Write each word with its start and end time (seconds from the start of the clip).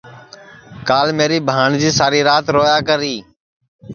کال 0.87 1.07
میری 1.17 1.39
بھانٚٹؔجی 1.47 1.89
ساری 1.99 2.19
رات 2.29 2.45
رویا 2.55 2.77
کری 2.87 3.15